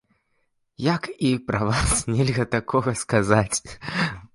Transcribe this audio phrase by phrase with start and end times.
[0.85, 3.57] Як і пра вас нельга такога сказаць.